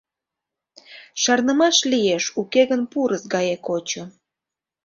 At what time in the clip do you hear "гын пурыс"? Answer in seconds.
2.71-3.23